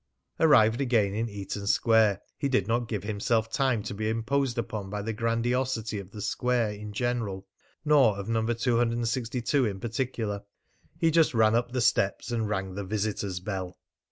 [0.39, 4.89] Arrived again in Eaton Square, he did not give himself time to be imposed upon
[4.89, 7.45] by the grandiosity of the square in general
[7.85, 8.43] nor of No.
[8.47, 10.41] 262 in particular.
[10.97, 13.77] He just ran up the steps and rang the visitors' bell.